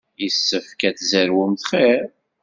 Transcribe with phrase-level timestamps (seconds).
[0.21, 2.03] Yessefk ad tzerwemt xir.